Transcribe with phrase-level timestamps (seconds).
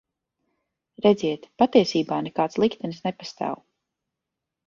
[1.07, 3.61] Redziet, patiesībā nekāds liktenis nepastāv.